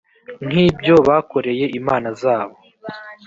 nk 0.47 0.55
ibyo 0.67 0.95
bakoreye 1.07 1.65
imana 1.79 2.09
zabo 2.21 2.55